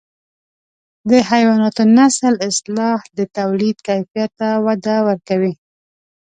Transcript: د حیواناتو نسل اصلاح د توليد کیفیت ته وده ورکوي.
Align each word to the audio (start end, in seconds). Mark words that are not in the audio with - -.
د 1.09 1.11
حیواناتو 1.29 1.83
نسل 1.97 2.35
اصلاح 2.49 2.99
د 3.17 3.19
توليد 3.37 3.77
کیفیت 3.87 4.31
ته 4.39 4.49
وده 4.65 4.95
ورکوي. 5.07 5.53